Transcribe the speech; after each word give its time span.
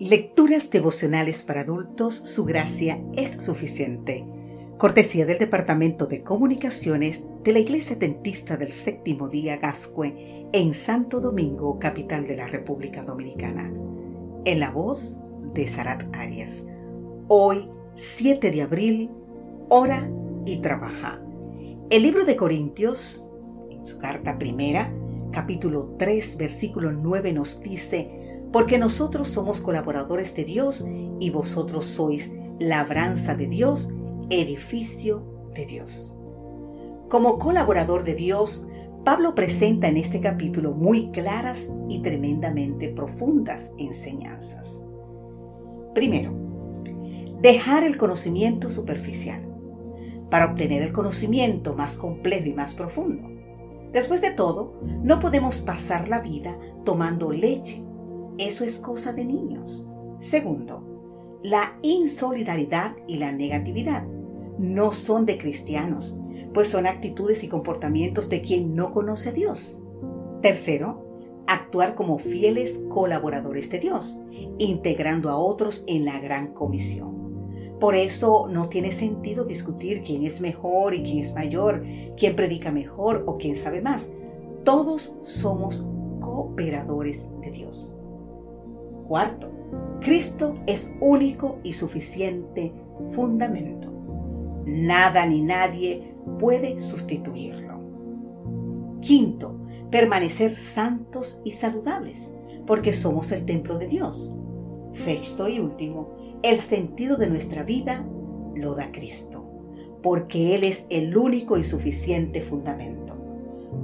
Lecturas 0.00 0.72
devocionales 0.72 1.44
para 1.44 1.60
adultos, 1.60 2.16
su 2.16 2.44
gracia 2.44 3.00
es 3.16 3.30
suficiente. 3.30 4.24
Cortesía 4.76 5.24
del 5.24 5.38
Departamento 5.38 6.06
de 6.06 6.24
Comunicaciones 6.24 7.24
de 7.44 7.52
la 7.52 7.60
Iglesia 7.60 7.94
Dentista 7.94 8.56
del 8.56 8.72
Séptimo 8.72 9.28
Día 9.28 9.58
Gascue 9.58 10.48
en 10.52 10.74
Santo 10.74 11.20
Domingo, 11.20 11.78
capital 11.78 12.26
de 12.26 12.36
la 12.36 12.48
República 12.48 13.04
Dominicana. 13.04 13.72
En 14.44 14.58
la 14.58 14.72
voz 14.72 15.18
de 15.52 15.68
Sarat 15.68 16.02
Arias. 16.12 16.64
Hoy, 17.28 17.70
7 17.94 18.50
de 18.50 18.62
abril, 18.62 19.10
ora 19.68 20.10
y 20.44 20.56
trabaja. 20.56 21.22
El 21.88 22.02
libro 22.02 22.24
de 22.24 22.34
Corintios, 22.34 23.28
en 23.70 23.86
su 23.86 24.00
carta 24.00 24.38
primera, 24.38 24.92
capítulo 25.30 25.94
3, 26.00 26.36
versículo 26.36 26.90
9 26.90 27.32
nos 27.32 27.62
dice, 27.62 28.23
porque 28.54 28.78
nosotros 28.78 29.26
somos 29.26 29.60
colaboradores 29.60 30.36
de 30.36 30.44
Dios 30.44 30.86
y 31.18 31.30
vosotros 31.30 31.86
sois 31.86 32.36
labranza 32.60 33.34
de 33.34 33.48
Dios, 33.48 33.92
edificio 34.30 35.50
de 35.56 35.66
Dios. 35.66 36.16
Como 37.08 37.40
colaborador 37.40 38.04
de 38.04 38.14
Dios, 38.14 38.68
Pablo 39.04 39.34
presenta 39.34 39.88
en 39.88 39.96
este 39.96 40.20
capítulo 40.20 40.70
muy 40.70 41.10
claras 41.10 41.68
y 41.88 41.98
tremendamente 42.02 42.90
profundas 42.90 43.72
enseñanzas. 43.76 44.86
Primero, 45.92 46.32
dejar 47.40 47.82
el 47.82 47.96
conocimiento 47.96 48.70
superficial 48.70 49.40
para 50.30 50.52
obtener 50.52 50.82
el 50.82 50.92
conocimiento 50.92 51.74
más 51.74 51.96
complejo 51.96 52.46
y 52.46 52.52
más 52.52 52.74
profundo. 52.74 53.28
Después 53.92 54.20
de 54.20 54.30
todo, 54.30 54.80
no 55.02 55.18
podemos 55.18 55.56
pasar 55.56 56.08
la 56.08 56.20
vida 56.20 56.56
tomando 56.84 57.32
leche 57.32 57.82
eso 58.38 58.64
es 58.64 58.78
cosa 58.78 59.12
de 59.12 59.24
niños. 59.24 59.86
Segundo, 60.18 61.40
la 61.42 61.78
insolidaridad 61.82 62.96
y 63.06 63.18
la 63.18 63.32
negatividad 63.32 64.06
no 64.58 64.92
son 64.92 65.26
de 65.26 65.38
cristianos, 65.38 66.18
pues 66.52 66.68
son 66.68 66.86
actitudes 66.86 67.44
y 67.44 67.48
comportamientos 67.48 68.28
de 68.28 68.40
quien 68.40 68.74
no 68.74 68.90
conoce 68.92 69.30
a 69.30 69.32
Dios. 69.32 69.78
Tercero, 70.40 71.04
actuar 71.46 71.94
como 71.94 72.18
fieles 72.18 72.80
colaboradores 72.88 73.70
de 73.70 73.80
Dios, 73.80 74.20
integrando 74.58 75.30
a 75.30 75.36
otros 75.36 75.84
en 75.86 76.04
la 76.04 76.20
gran 76.20 76.54
comisión. 76.54 77.14
Por 77.80 77.94
eso 77.94 78.48
no 78.48 78.68
tiene 78.68 78.92
sentido 78.92 79.44
discutir 79.44 80.02
quién 80.02 80.24
es 80.24 80.40
mejor 80.40 80.94
y 80.94 81.02
quién 81.02 81.18
es 81.18 81.34
mayor, 81.34 81.84
quién 82.16 82.36
predica 82.36 82.70
mejor 82.70 83.24
o 83.26 83.36
quién 83.36 83.56
sabe 83.56 83.82
más. 83.82 84.12
Todos 84.64 85.18
somos 85.22 85.86
cooperadores 86.20 87.28
de 87.42 87.50
Dios. 87.50 87.98
Cuarto, 89.06 89.50
Cristo 90.00 90.56
es 90.66 90.94
único 91.00 91.58
y 91.62 91.72
suficiente 91.72 92.72
fundamento. 93.10 93.92
Nada 94.66 95.26
ni 95.26 95.42
nadie 95.42 96.14
puede 96.38 96.78
sustituirlo. 96.80 97.80
Quinto, 99.00 99.60
permanecer 99.90 100.56
santos 100.56 101.40
y 101.44 101.52
saludables, 101.52 102.32
porque 102.66 102.92
somos 102.92 103.30
el 103.32 103.44
templo 103.44 103.78
de 103.78 103.88
Dios. 103.88 104.34
Sexto 104.92 105.48
y 105.48 105.58
último, 105.60 106.10
el 106.42 106.58
sentido 106.58 107.16
de 107.16 107.28
nuestra 107.28 107.62
vida 107.62 108.06
lo 108.54 108.74
da 108.74 108.90
Cristo, 108.92 109.44
porque 110.02 110.54
Él 110.54 110.64
es 110.64 110.86
el 110.90 111.16
único 111.16 111.58
y 111.58 111.64
suficiente 111.64 112.40
fundamento. 112.40 113.23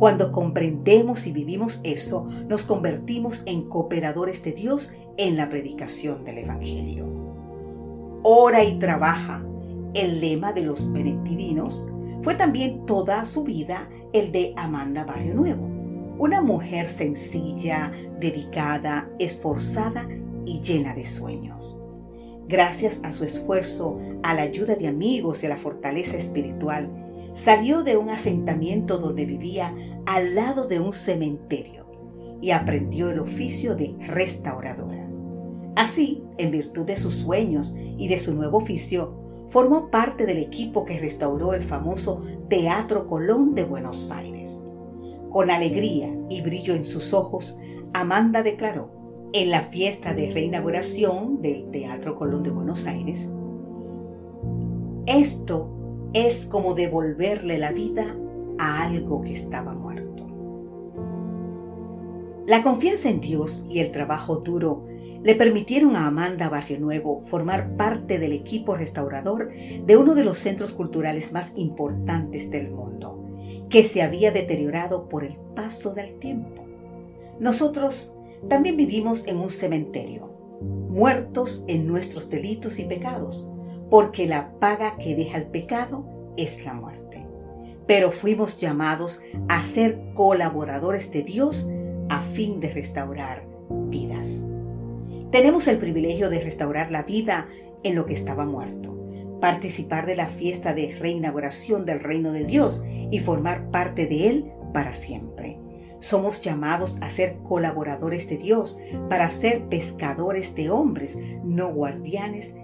Cuando 0.00 0.32
comprendemos 0.32 1.26
y 1.26 1.32
vivimos 1.32 1.80
eso, 1.84 2.24
nos 2.48 2.62
convertimos 2.62 3.42
en 3.44 3.68
cooperadores 3.68 4.42
de 4.42 4.52
Dios 4.52 4.94
en 5.18 5.36
la 5.36 5.50
predicación 5.50 6.24
del 6.24 6.38
Evangelio. 6.38 7.06
Ora 8.22 8.64
y 8.64 8.78
trabaja. 8.78 9.44
El 9.92 10.22
lema 10.22 10.54
de 10.54 10.62
los 10.62 10.90
benedictinos 10.90 11.86
fue 12.22 12.34
también 12.34 12.86
toda 12.86 13.26
su 13.26 13.44
vida 13.44 13.90
el 14.14 14.32
de 14.32 14.54
Amanda 14.56 15.04
Barrio 15.04 15.34
Nuevo, 15.34 15.66
una 16.16 16.40
mujer 16.40 16.88
sencilla, 16.88 17.92
dedicada, 18.18 19.06
esforzada 19.18 20.08
y 20.46 20.62
llena 20.62 20.94
de 20.94 21.04
sueños. 21.04 21.78
Gracias 22.48 23.00
a 23.04 23.12
su 23.12 23.24
esfuerzo, 23.24 24.00
a 24.22 24.32
la 24.32 24.42
ayuda 24.42 24.76
de 24.76 24.88
amigos 24.88 25.42
y 25.42 25.46
a 25.46 25.50
la 25.50 25.58
fortaleza 25.58 26.16
espiritual, 26.16 26.88
salió 27.34 27.82
de 27.82 27.96
un 27.96 28.10
asentamiento 28.10 28.98
donde 28.98 29.24
vivía 29.24 29.74
al 30.06 30.34
lado 30.34 30.66
de 30.66 30.80
un 30.80 30.92
cementerio 30.92 31.86
y 32.40 32.50
aprendió 32.50 33.10
el 33.10 33.18
oficio 33.18 33.76
de 33.76 33.94
restauradora. 34.06 35.08
Así, 35.76 36.24
en 36.38 36.50
virtud 36.50 36.86
de 36.86 36.96
sus 36.96 37.14
sueños 37.14 37.74
y 37.76 38.08
de 38.08 38.18
su 38.18 38.34
nuevo 38.34 38.58
oficio, 38.58 39.16
formó 39.48 39.90
parte 39.90 40.26
del 40.26 40.38
equipo 40.38 40.84
que 40.84 40.98
restauró 40.98 41.54
el 41.54 41.62
famoso 41.62 42.24
Teatro 42.48 43.06
Colón 43.06 43.54
de 43.54 43.64
Buenos 43.64 44.10
Aires. 44.10 44.64
Con 45.28 45.50
alegría 45.50 46.12
y 46.28 46.40
brillo 46.42 46.74
en 46.74 46.84
sus 46.84 47.14
ojos, 47.14 47.58
Amanda 47.92 48.42
declaró 48.42 48.90
en 49.32 49.50
la 49.50 49.60
fiesta 49.60 50.12
de 50.14 50.30
reinauguración 50.30 51.40
del 51.40 51.70
Teatro 51.70 52.16
Colón 52.16 52.42
de 52.42 52.50
Buenos 52.50 52.86
Aires, 52.86 53.30
esto 55.06 55.79
es 56.12 56.46
como 56.46 56.74
devolverle 56.74 57.58
la 57.58 57.72
vida 57.72 58.16
a 58.58 58.82
algo 58.82 59.22
que 59.22 59.32
estaba 59.32 59.74
muerto. 59.74 60.26
La 62.46 62.62
confianza 62.62 63.08
en 63.08 63.20
Dios 63.20 63.66
y 63.70 63.78
el 63.78 63.92
trabajo 63.92 64.36
duro 64.36 64.86
le 65.22 65.34
permitieron 65.34 65.96
a 65.96 66.06
Amanda 66.06 66.48
Barrio 66.48 66.80
Nuevo 66.80 67.22
formar 67.26 67.76
parte 67.76 68.18
del 68.18 68.32
equipo 68.32 68.74
restaurador 68.74 69.50
de 69.52 69.96
uno 69.96 70.14
de 70.14 70.24
los 70.24 70.38
centros 70.38 70.72
culturales 70.72 71.32
más 71.32 71.52
importantes 71.56 72.50
del 72.50 72.70
mundo, 72.70 73.24
que 73.68 73.84
se 73.84 74.02
había 74.02 74.32
deteriorado 74.32 75.08
por 75.08 75.24
el 75.24 75.36
paso 75.54 75.94
del 75.94 76.18
tiempo. 76.18 76.64
Nosotros 77.38 78.16
también 78.48 78.76
vivimos 78.76 79.26
en 79.26 79.38
un 79.38 79.50
cementerio, 79.50 80.30
muertos 80.60 81.64
en 81.68 81.86
nuestros 81.86 82.30
delitos 82.30 82.78
y 82.78 82.84
pecados, 82.84 83.50
porque 83.90 84.26
la 84.26 84.52
paga 84.60 84.96
que 84.96 85.14
deja 85.14 85.36
el 85.36 85.46
pecado 85.46 86.06
es 86.36 86.64
la 86.64 86.74
muerte. 86.74 87.26
Pero 87.86 88.12
fuimos 88.12 88.58
llamados 88.60 89.20
a 89.48 89.62
ser 89.62 90.00
colaboradores 90.14 91.10
de 91.10 91.22
Dios 91.24 91.68
a 92.08 92.22
fin 92.22 92.60
de 92.60 92.70
restaurar 92.72 93.44
vidas. 93.88 94.46
Tenemos 95.32 95.68
el 95.68 95.78
privilegio 95.78 96.30
de 96.30 96.40
restaurar 96.40 96.90
la 96.90 97.02
vida 97.02 97.48
en 97.82 97.94
lo 97.94 98.06
que 98.06 98.14
estaba 98.14 98.44
muerto, 98.44 98.96
participar 99.40 100.06
de 100.06 100.16
la 100.16 100.26
fiesta 100.26 100.72
de 100.72 100.94
reinauguración 100.98 101.84
del 101.84 102.00
reino 102.00 102.32
de 102.32 102.44
Dios 102.44 102.84
y 103.10 103.18
formar 103.18 103.70
parte 103.70 104.06
de 104.06 104.28
él 104.28 104.52
para 104.72 104.92
siempre. 104.92 105.58
Somos 106.00 106.42
llamados 106.42 106.98
a 107.02 107.10
ser 107.10 107.38
colaboradores 107.42 108.28
de 108.28 108.38
Dios 108.38 108.78
para 109.08 109.28
ser 109.30 109.68
pescadores 109.68 110.54
de 110.54 110.70
hombres, 110.70 111.18
no 111.44 111.72
guardianes 111.72 112.56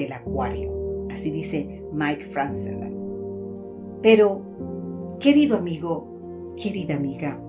del 0.00 0.12
acuario. 0.12 1.06
Así 1.10 1.30
dice 1.30 1.84
Mike 1.92 2.24
Franzen. 2.26 2.94
Pero, 4.02 4.42
querido 5.20 5.56
amigo, 5.56 6.54
querida 6.56 6.96
amiga, 6.96 7.40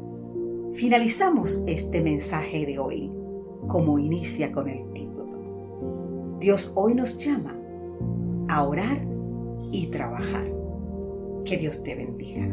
finalizamos 0.73 1.63
este 1.67 2.01
mensaje 2.01 2.65
de 2.65 2.79
hoy 2.79 3.11
como 3.67 3.97
inicia 3.99 4.51
con 4.51 4.69
el 4.69 4.91
título. 4.93 6.37
Dios 6.39 6.71
hoy 6.75 6.93
nos 6.93 7.17
llama 7.17 7.59
a 8.47 8.63
orar 8.63 9.05
y 9.71 9.87
trabajar. 9.87 10.45
Que 11.43 11.57
Dios 11.57 11.83
te 11.83 11.95
bendiga. 11.95 12.47